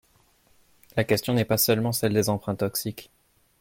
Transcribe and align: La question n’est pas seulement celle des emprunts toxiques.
La 0.97 1.03
question 1.03 1.35
n’est 1.35 1.45
pas 1.45 1.59
seulement 1.59 1.91
celle 1.91 2.15
des 2.15 2.27
emprunts 2.29 2.55
toxiques. 2.55 3.11